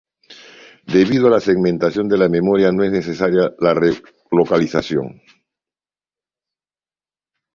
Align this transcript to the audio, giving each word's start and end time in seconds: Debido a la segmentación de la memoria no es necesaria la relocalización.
Debido 0.95 1.27
a 1.27 1.29
la 1.29 1.39
segmentación 1.39 2.09
de 2.09 2.17
la 2.17 2.27
memoria 2.27 2.71
no 2.71 2.83
es 2.83 2.91
necesaria 2.91 3.53
la 3.59 3.75
relocalización. 3.75 5.21